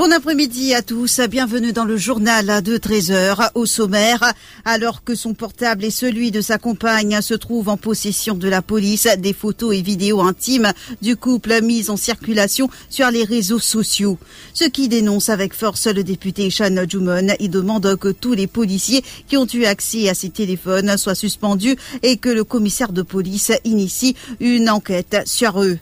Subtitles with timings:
[0.00, 4.32] Bon après-midi à tous, bienvenue dans le journal de 13h au sommaire.
[4.64, 8.62] Alors que son portable et celui de sa compagne se trouvent en possession de la
[8.62, 10.72] police, des photos et vidéos intimes
[11.02, 14.16] du couple mises en circulation sur les réseaux sociaux.
[14.54, 17.34] Ce qui dénonce avec force le député Shan Jumon.
[17.38, 21.76] Il demande que tous les policiers qui ont eu accès à ces téléphones soient suspendus
[22.02, 25.78] et que le commissaire de police initie une enquête sur eux.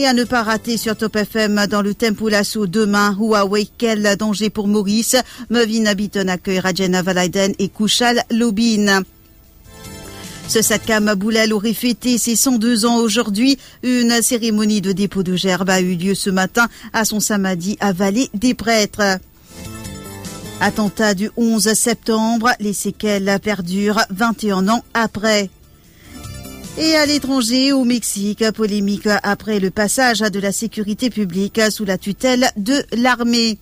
[0.00, 4.16] Et à ne pas rater sur Top FM dans le Tempo Lasso demain, Huawei, quel
[4.16, 5.16] danger pour Maurice,
[5.50, 9.02] Mevin Biton accueille Rajena Valaiden et Kouchal Lobin.
[10.46, 13.58] Ce Sakam Boulel aurait fêté ses 102 ans aujourd'hui.
[13.82, 17.92] Une cérémonie de dépôt de gerbe a eu lieu ce matin à son samadhi à
[17.92, 19.18] Vallée des Prêtres.
[20.60, 25.50] Attentat du 11 septembre, les séquelles perdurent 21 ans après.
[26.80, 31.98] Et à l'étranger, au Mexique, polémique après le passage de la sécurité publique sous la
[31.98, 33.58] tutelle de l'armée.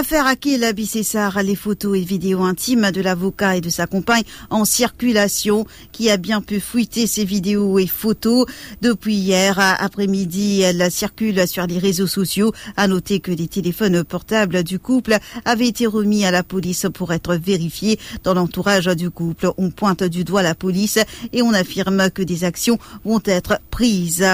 [0.00, 4.64] Affaire Akil Abissessar, les photos et vidéos intimes de l'avocat et de sa compagne en
[4.64, 8.46] circulation, qui a bien pu fuiter ces vidéos et photos?
[8.80, 12.54] Depuis hier après-midi, elles circulent sur les réseaux sociaux.
[12.78, 17.12] À noter que les téléphones portables du couple avaient été remis à la police pour
[17.12, 17.98] être vérifiés.
[18.24, 20.98] Dans l'entourage du couple, on pointe du doigt la police
[21.34, 24.24] et on affirme que des actions vont être prises.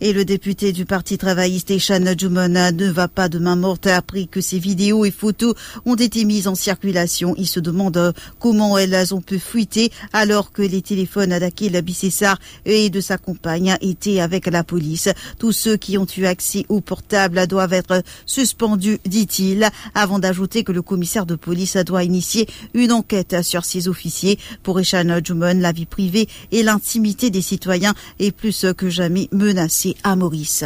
[0.00, 4.26] Et le député du Parti travailliste Eshan Jumona ne va pas de main morte après
[4.26, 5.54] que ces vidéos et photos
[5.86, 7.34] ont été mises en circulation.
[7.38, 12.90] Il se demande comment elles ont pu fuiter alors que les téléphones d'Akil Bissessar et
[12.90, 15.08] de sa compagne étaient avec la police.
[15.38, 20.72] Tous ceux qui ont eu accès au portable doivent être suspendus, dit-il, avant d'ajouter que
[20.72, 24.38] le commissaire de police doit initier une enquête sur ces officiers.
[24.62, 29.85] Pour Eshan Jumon, la vie privée et l'intimité des citoyens est plus que jamais menacée
[30.02, 30.64] à Maurice.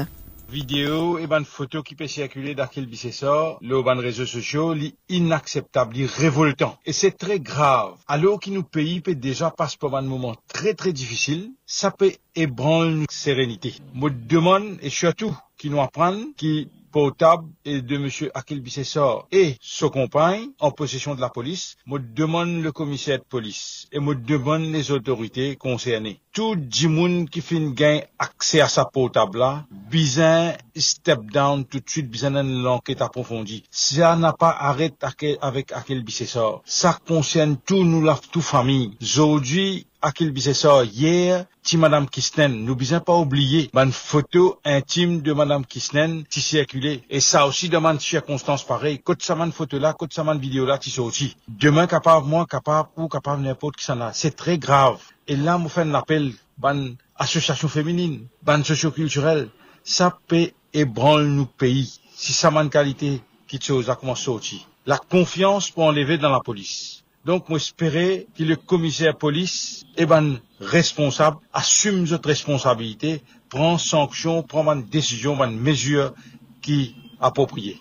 [0.50, 5.94] Vidéo et ban photo qui peut circuler d'Akil Bissessor, le ban réseaux sociaux, li inacceptable,
[5.94, 6.76] li révoltant.
[6.86, 7.92] Et c'est très grave.
[8.08, 12.12] Alors que nous pays peut déjà passer par un moment très très difficile, ça peut
[12.34, 13.74] ébranler notre sérénité.
[13.94, 18.08] Me demande, et surtout, qui nous apprennent, qui portable et de M.
[18.34, 23.24] Akil Bissessor et sa compagne en possession de la police, me demande le commissaire de
[23.24, 26.20] police et me demande les autorités concernées.
[26.32, 31.88] Tout le qui fait gain accès à sa portable là, besoin step down tout de
[31.88, 33.64] suite, besoin l'enquête approfondie.
[33.70, 36.62] Ça n'a pas arrêté avec Akil Bissessor.
[36.64, 38.96] Ça concerne tout nous, la toute famille.
[39.02, 45.32] Aujourd'hui, Akil Bissessor, hier, ti Madame Kisnen, nous besoin pas oublier, une photo intime de
[45.34, 47.02] Madame Kisnen qui circulait.
[47.10, 48.98] Et ça aussi demande circonstances pareilles.
[49.00, 51.36] Côte ça man photo là, côte ça man vidéo là, qui aussi.
[51.48, 54.14] Demain capable, moi capable, ou capable n'importe qui s'en a.
[54.14, 55.00] C'est très grave.
[55.28, 59.50] Et là, moi fait un appel, ban association féminine, ban socioculturelle.
[59.84, 62.00] Ça peut ébranler nos pays.
[62.14, 64.66] Si ça man qualité, qui chose a commencé aussi.
[64.86, 67.04] La confiance pour enlever dans la police.
[67.30, 74.42] Donc, moi, espérais que le commissaire police, eh ben, responsable, assume cette responsabilité, prend sanction,
[74.42, 76.12] prend une décision, une mesure
[76.60, 77.78] qui appropriée.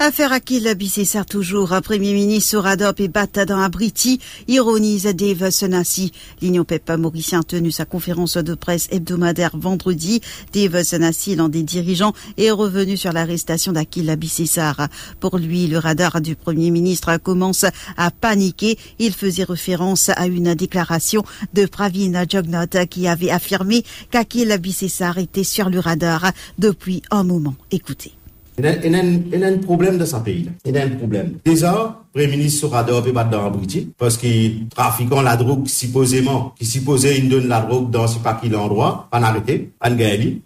[0.00, 1.68] Affaire Akil Bissessar toujours.
[1.82, 4.18] Premier ministre Radop et Bata dans Abriti
[4.48, 6.10] ironise Dave Senassi.
[6.42, 10.20] L'Union PEPA mauricien a tenu sa conférence de presse hebdomadaire vendredi.
[10.52, 14.88] Dave Senassi, l'un des dirigeants, est revenu sur l'arrestation d'Akil Bissessar.
[15.20, 17.64] Pour lui, le radar du Premier ministre commence
[17.96, 18.76] à paniquer.
[18.98, 21.22] Il faisait référence à une déclaration
[21.54, 27.54] de Pravin Jognot qui avait affirmé qu'Akil Bissessar était sur le radar depuis un moment.
[27.70, 28.12] Écoutez.
[28.56, 30.48] Il y, a, un problème dans ce pays.
[30.64, 31.38] Il y a un problème.
[31.44, 31.72] Déjà,
[32.14, 37.18] le Premier ministre sera dehors dans Briti parce qu'il trafique la drogue supposément, qui supposait
[37.18, 39.90] il donne la drogue dans ce pas qu'il endroit, pas arrêté, en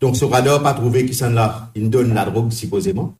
[0.00, 1.32] Donc, ce radar pas trouvé qui s'en
[1.76, 3.14] donne la drogue supposément.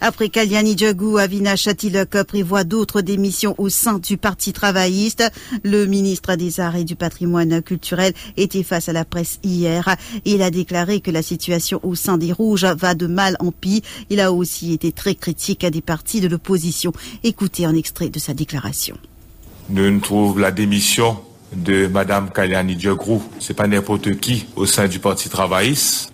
[0.00, 5.24] Après Kalyani Djagou, Avina Chatilok prévoit d'autres démissions au sein du Parti travailliste.
[5.64, 9.96] Le ministre des Arts et du Patrimoine culturel était face à la presse hier.
[10.24, 13.82] Il a déclaré que la situation au sein des Rouges va de mal en pis.
[14.08, 16.92] Il a aussi été très critique à des partis de l'opposition.
[17.24, 18.96] Écoutez un extrait de sa déclaration.
[19.68, 21.18] Nous trouvons la démission
[21.54, 23.20] de Madame Kalyani Djagou.
[23.40, 26.12] C'est pas n'importe qui au sein du Parti travailliste.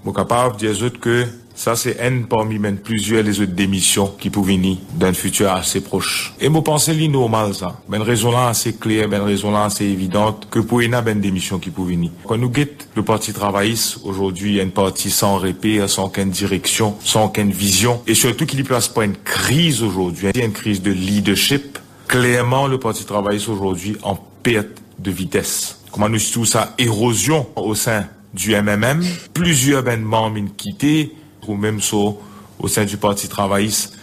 [1.55, 5.81] Ça, c'est une parmi même plusieurs les autres démissions qui peuvent venir d'un futur assez
[5.81, 6.35] proche.
[6.41, 7.81] Et moi, pensez li normal, ça.
[7.89, 11.59] Ben, raison là assez claire, ben, raison là assez évidente que pour une ben démission
[11.61, 12.11] qui peut venir.
[12.27, 16.06] Quand nous guette le parti travailliste, aujourd'hui, il y a une partie sans répit, sans
[16.06, 18.03] aucune direction, sans aucune vision.
[18.06, 20.31] Et surtout qu'il y place pas une crise aujourd'hui.
[20.35, 21.79] Il y a une crise de leadership.
[22.09, 25.81] Clairement, le parti travailliste aujourd'hui en perte de vitesse.
[25.93, 26.75] Comment nous tout ça?
[26.79, 31.12] Érosion au sein du MMM, plusieurs ben membres quittés,
[31.49, 31.81] ou même
[32.58, 33.96] au sein du Parti travailliste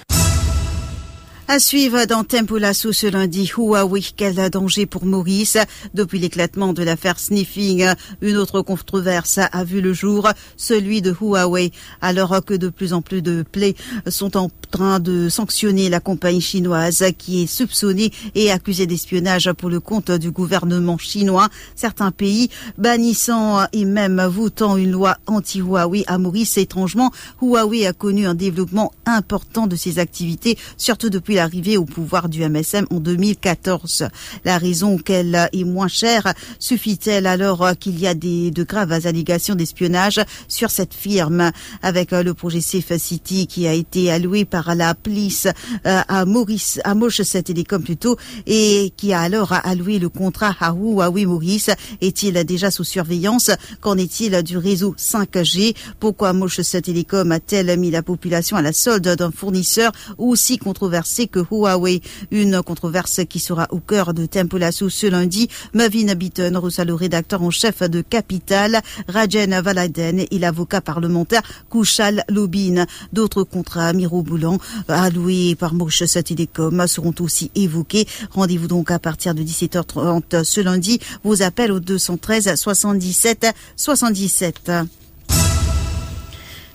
[1.52, 5.58] à suivre dans Tempo Lasso ce lundi, Huawei, quel danger pour Maurice?
[5.94, 7.88] Depuis l'éclatement de l'affaire Sniffing,
[8.22, 13.02] une autre controverse a vu le jour, celui de Huawei, alors que de plus en
[13.02, 13.76] plus de plaies
[14.08, 19.70] sont en train de sanctionner la compagnie chinoise qui est soupçonnée et accusée d'espionnage pour
[19.70, 21.50] le compte du gouvernement chinois.
[21.76, 26.58] Certains pays bannissant et même votant une loi anti-Huawei à Maurice.
[26.58, 27.12] Étrangement,
[27.42, 32.30] Huawei a connu un développement important de ses activités, surtout depuis la arrivée au pouvoir
[32.30, 34.08] du MSM en 2014.
[34.46, 39.56] La raison qu'elle est moins chère suffit-elle alors qu'il y a des, de graves allégations
[39.56, 41.52] d'espionnage sur cette firme?
[41.82, 45.48] Avec le projet Safe City qui a été alloué par la police
[45.86, 50.72] euh, à Maurice, à Moche Télécom plutôt, et qui a alors alloué le contrat à
[50.72, 51.70] Huawei Maurice.
[52.02, 53.52] Est-il déjà sous surveillance?
[53.80, 55.76] Qu'en est-il du réseau 5G?
[56.00, 61.40] Pourquoi Moche Télécom a-t-elle mis la population à la solde d'un fournisseur aussi controversé que
[61.40, 62.02] Huawei.
[62.30, 65.48] Une controverse qui sera au cœur de Tempo ce lundi.
[65.74, 72.86] Mavin Bitton le rédacteur en chef de Capital, Rajen Valaden et l'avocat parlementaire Kouchal Lobin.
[73.14, 74.58] D'autres contrats miroboulants
[74.88, 78.08] alloués par Moshe Télécom seront aussi évoqués.
[78.32, 81.00] Rendez-vous donc à partir de 17h30 ce lundi.
[81.24, 85.01] Vos appels au 213 77 77.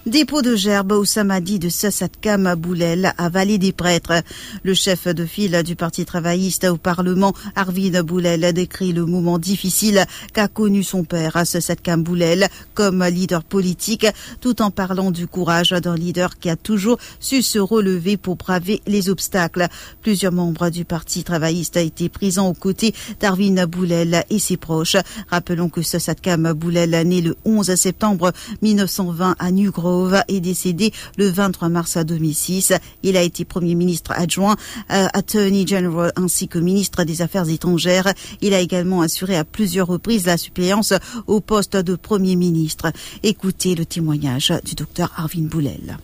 [0.07, 4.23] Dépôt de gerbe au samedi de Sassatkam Boulel à Vallée des Prêtres.
[4.63, 10.07] Le chef de file du Parti travailliste au Parlement, Arvid Boulel, décrit le moment difficile
[10.33, 14.07] qu'a connu son père, Sassatkam Boulel, comme leader politique,
[14.41, 18.83] tout en parlant du courage d'un leader qui a toujours su se relever pour braver
[18.87, 19.67] les obstacles.
[20.03, 24.99] Plusieurs membres du Parti travailliste ont été présents aux côtés d'Arvin Boulel et ses proches.
[25.31, 28.33] Rappelons que Sassatkam Boulel, né le 11 septembre
[28.63, 29.96] 1920 à Nugro,
[30.29, 32.73] est décédé le 23 mars 2006.
[33.03, 34.57] Il a été Premier ministre adjoint,
[34.91, 38.13] euh, Attorney General ainsi que ministre des Affaires étrangères.
[38.41, 40.93] Il a également assuré à plusieurs reprises la suppléance
[41.27, 42.93] au poste de Premier ministre.
[43.23, 45.99] Écoutez le témoignage du docteur Arvin Boulel.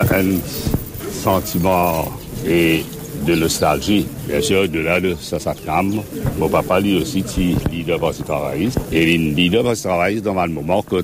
[0.00, 0.38] Un
[1.10, 2.12] sentiment
[2.46, 2.84] et
[3.26, 6.02] de nostalgie, bien sûr, de là de Sassakam.
[6.38, 8.78] Mon papa, lui aussi, est leader parti travailliste.
[8.92, 11.02] Et il leader parti travailliste dans un moment que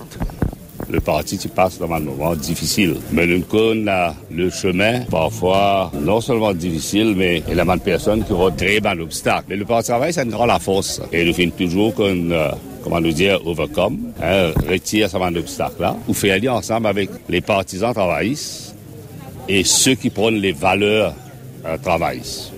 [0.91, 2.97] le parti se passe dans un moment difficile.
[3.13, 8.25] Mais nous connaissons le chemin, parfois non seulement difficile, mais il y a de personnes
[8.25, 9.45] qui très un obstacle.
[9.49, 11.01] Mais le parti travail, nous rend la force.
[11.13, 12.51] Et nous finissons toujours comme, euh,
[12.83, 17.93] comment nous dire, overcome, hein, retire ce obstacle-là, ou faire aller ensemble avec les partisans
[17.93, 18.75] travaillistes
[19.49, 21.15] et ceux qui prennent les valeurs
[21.67, 22.53] euh, travaillistes.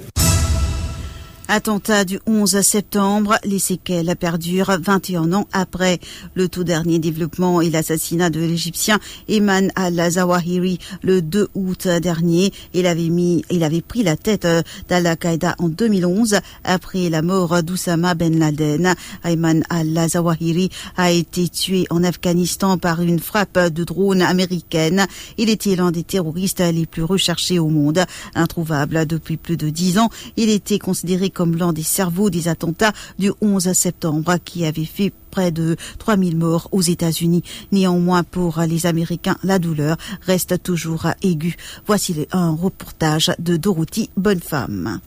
[1.46, 6.00] Attentat du 11 septembre, les séquelles perdurent 21 ans après.
[6.34, 8.98] Le tout dernier développement et l'assassinat de l'Égyptien
[9.28, 12.50] Eman al-Zawahiri le 2 août dernier.
[12.72, 14.48] Il avait mis, il avait pris la tête
[14.88, 18.94] d'Al-Qaïda en 2011 après la mort d'Oussama Ben Laden.
[19.22, 25.06] Ayman al-Zawahiri a été tué en Afghanistan par une frappe de drone américaine.
[25.36, 28.02] Il était l'un des terroristes les plus recherchés au monde.
[28.34, 30.08] Introuvable depuis plus de dix ans,
[30.38, 35.12] il était considéré comme l'un des cerveaux des attentats du 11 septembre qui avait fait
[35.30, 37.42] près de 3000 morts aux États-Unis.
[37.72, 41.56] Néanmoins, pour les Américains, la douleur reste toujours aiguë.
[41.86, 45.00] Voici un reportage de Dorothy Bonnefemme.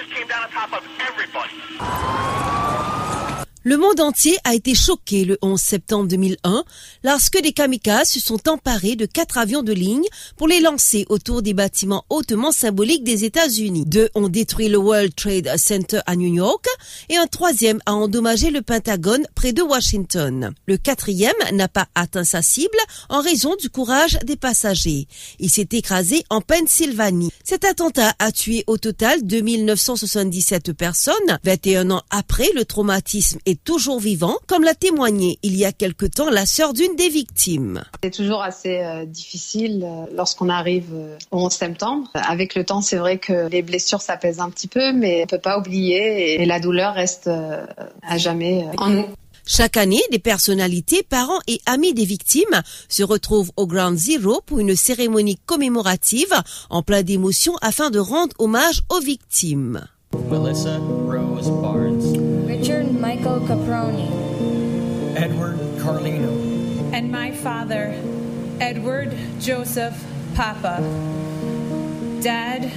[0.00, 1.09] just came down on top of
[3.70, 6.64] Le monde entier a été choqué le 11 septembre 2001
[7.04, 11.40] lorsque des kamikazes se sont emparés de quatre avions de ligne pour les lancer autour
[11.40, 13.84] des bâtiments hautement symboliques des États-Unis.
[13.86, 16.66] Deux ont détruit le World Trade Center à New York
[17.10, 20.52] et un troisième a endommagé le Pentagone près de Washington.
[20.66, 22.76] Le quatrième n'a pas atteint sa cible
[23.08, 25.06] en raison du courage des passagers.
[25.38, 27.30] Il s'est écrasé en Pennsylvanie.
[27.44, 31.38] Cet attentat a tué au total 2977 personnes.
[31.44, 36.30] 21 ans après, le traumatisme toujours vivant, comme l'a témoigné il y a quelque temps
[36.30, 37.82] la sœur d'une des victimes.
[38.02, 42.08] C'est toujours assez euh, difficile euh, lorsqu'on arrive euh, au 11 septembre.
[42.14, 45.38] Avec le temps, c'est vrai que les blessures s'apaisent un petit peu, mais on peut
[45.38, 49.06] pas oublier et la douleur reste à jamais en nous.
[49.46, 54.60] Chaque année, des personnalités, parents et amis des victimes se retrouvent au Ground Zero pour
[54.60, 56.32] une cérémonie commémorative
[56.68, 59.86] en plein d'émotions afin de rendre hommage aux victimes.
[60.30, 62.29] Melissa Rose Barnes.
[63.10, 65.16] Richard Michael Caproni.
[65.16, 66.92] Edward Carlino.
[66.92, 67.92] And my father,
[68.60, 70.00] Edward Joseph
[70.36, 70.78] Papa.
[72.22, 72.70] Dad,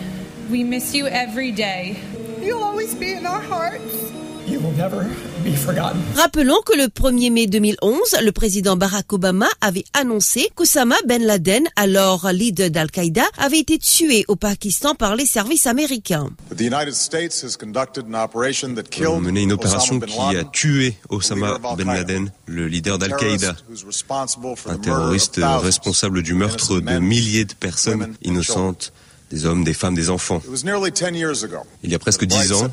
[0.49, 1.99] we miss you every day.
[2.41, 4.11] You'll always be in our hearts.
[4.47, 5.05] You will never
[5.43, 6.01] be forgotten.
[6.15, 11.63] Rappelons que le 1er mai 2011, le président Barack Obama avait annoncé qu'Osama Ben Laden,
[11.75, 16.29] alors leader d'Al-Qaïda, avait été tué au Pakistan par les services américains.
[19.07, 23.55] On mené une opération qui a tué Osama Ben Laden, le leader d'Al-Qaïda,
[24.67, 28.91] un terroriste responsable du meurtre de milliers de personnes innocentes
[29.31, 30.41] des hommes, des femmes, des enfants.
[31.83, 32.69] Il y a presque dix ans,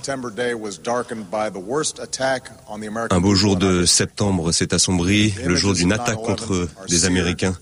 [3.11, 7.57] un beau jour de septembre s'est assombri, le jour d'une attaque contre des Américains.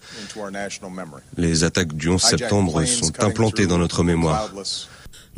[1.36, 4.50] Les attaques du 11 septembre sont implantées dans notre mémoire.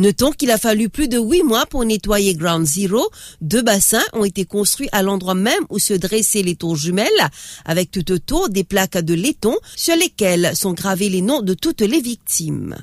[0.00, 3.11] Notons qu'il a fallu plus de huit mois pour nettoyer Ground Zero.
[3.42, 7.28] Deux bassins ont été construits à l'endroit même où se dressaient les tours jumelles,
[7.66, 11.83] avec tout autour des plaques de laiton sur lesquelles sont gravés les noms de toutes
[11.83, 12.76] les victimes.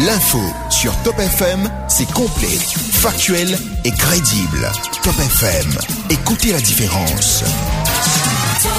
[0.00, 4.70] L'info sur Top FM, c'est complet, factuel et crédible.
[5.02, 5.70] Top FM,
[6.10, 7.44] écoutez la différence.
[8.60, 8.72] Top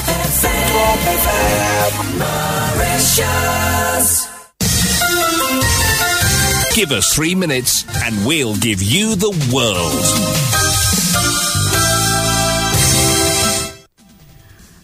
[6.74, 10.85] Give us three minutes and we'll give you the world.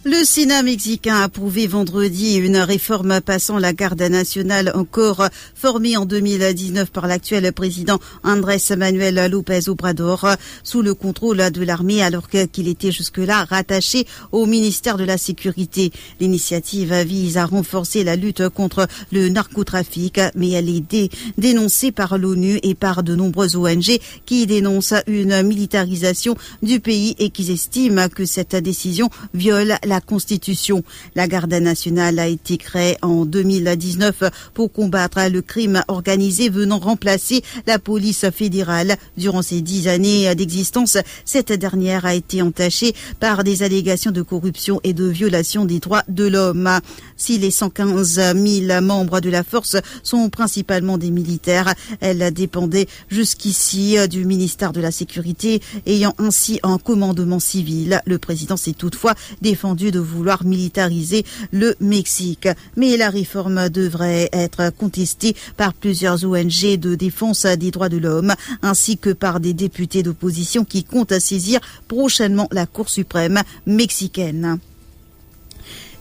[0.04, 6.06] Le Sénat mexicain a approuvé vendredi une réforme passant la garde nationale encore formée en
[6.06, 10.26] 2019 par l'actuel président Andrés Manuel López Obrador
[10.64, 15.92] sous le contrôle de l'armée alors qu'il était jusque-là rattaché au ministère de la Sécurité.
[16.18, 22.58] L'initiative vise à renforcer la lutte contre le narcotrafic mais elle est dénoncée par l'ONU
[22.64, 28.24] et par de nombreuses ONG qui dénoncent une militarisation du pays et qui estiment que
[28.24, 30.82] cette décision viole la la Constitution.
[31.14, 37.42] La garde nationale a été créée en 2019 pour combattre le crime organisé venant remplacer
[37.66, 38.96] la police fédérale.
[39.18, 40.96] Durant ces dix années d'existence,
[41.26, 46.04] cette dernière a été entachée par des allégations de corruption et de violation des droits
[46.08, 46.70] de l'homme.
[47.18, 53.96] Si les 115 000 membres de la force sont principalement des militaires, elle dépendait jusqu'ici
[54.08, 58.00] du ministère de la Sécurité, ayant ainsi un commandement civil.
[58.06, 62.48] Le président s'est toutefois défendu de vouloir militariser le Mexique.
[62.76, 68.34] Mais la réforme devrait être contestée par plusieurs ONG de défense des droits de l'homme,
[68.62, 74.58] ainsi que par des députés d'opposition qui comptent saisir prochainement la Cour suprême mexicaine.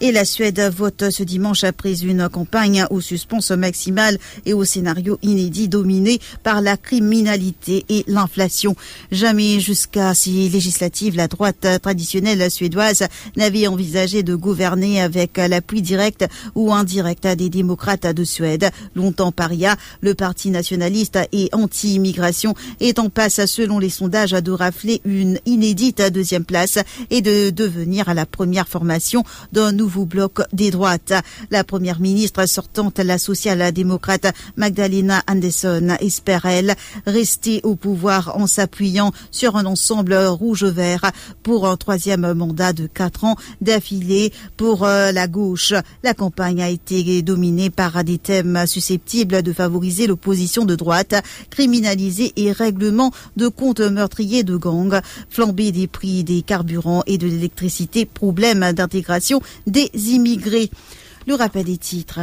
[0.03, 4.17] Et la Suède vote ce dimanche après une campagne au suspense maximal
[4.47, 8.75] et au scénario inédit dominé par la criminalité et l'inflation.
[9.11, 13.03] Jamais jusqu'à ces législatives, la droite traditionnelle suédoise
[13.37, 18.71] n'avait envisagé de gouverner avec l'appui direct ou indirect des démocrates de Suède.
[18.95, 24.99] Longtemps paria, le parti nationaliste et anti-immigration est en passe, selon les sondages, de rafler
[25.05, 26.79] une inédite deuxième place
[27.11, 31.13] et de devenir la première formation d'un nouveau bloc des droites.
[31.49, 39.11] La première ministre sortante, la social-démocrate Magdalena Anderson, espère, elle, rester au pouvoir en s'appuyant
[39.31, 41.11] sur un ensemble rouge-vert
[41.43, 45.73] pour un troisième mandat de quatre ans d'affilée pour euh, la gauche.
[46.03, 51.15] La campagne a été dominée par des thèmes susceptibles de favoriser l'opposition de droite,
[51.49, 57.27] criminaliser et règlement de comptes meurtriers de gangs, flamber des prix des carburants et de
[57.27, 60.69] l'électricité, problème d'intégration des immigrés.
[61.27, 62.21] Le rappel des titres.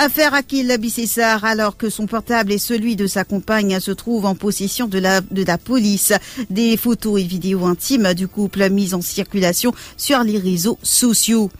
[0.00, 4.36] Affaire Akil Bicessar alors que son portable et celui de sa compagne se trouvent en
[4.36, 6.12] possession de la, de la police.
[6.50, 11.50] Des photos et vidéos intimes du couple mises en circulation sur les réseaux sociaux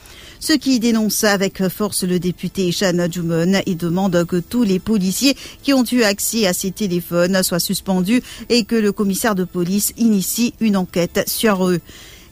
[0.40, 5.36] ce qui dénonce avec force le député Shana Jumon et demande que tous les policiers
[5.62, 9.92] qui ont eu accès à ces téléphones soient suspendus et que le commissaire de police
[9.96, 11.80] initie une enquête sur eux.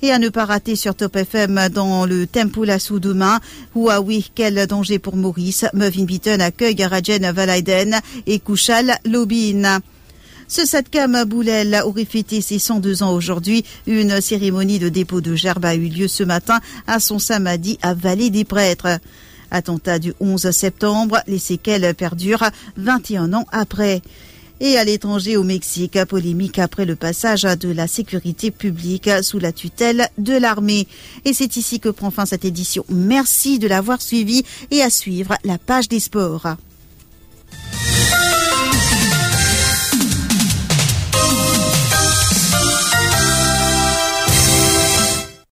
[0.03, 3.41] Et à ne pas rater sur Top FM dans le Tempo la demain.
[3.75, 5.65] Huawei, quel danger pour Maurice?
[5.73, 9.81] Mevin Beaton accueille Rajen Valaiden et Kouchal Lobin.
[10.49, 13.65] Ce Sadkam Boulel aurait fêté ses 102 ans aujourd'hui.
[13.87, 17.95] Une cérémonie de dépôt de gerbe a eu lieu ce matin à son samedi à
[17.95, 19.01] Vallée des Prêtres.
[19.51, 24.03] Attentat du 11 septembre, les séquelles perdurent 21 ans après.
[24.61, 29.53] Et à l'étranger, au Mexique, polémique après le passage de la sécurité publique sous la
[29.53, 30.89] tutelle de l'armée.
[31.25, 32.85] Et c'est ici que prend fin cette édition.
[32.89, 36.57] Merci de l'avoir suivi et à suivre la page des sports.